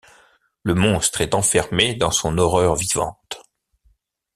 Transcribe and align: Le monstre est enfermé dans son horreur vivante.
Le 0.63 0.73
monstre 0.73 1.21
est 1.21 1.35
enfermé 1.35 1.93
dans 1.93 2.09
son 2.09 2.39
horreur 2.39 2.75
vivante. 2.75 3.43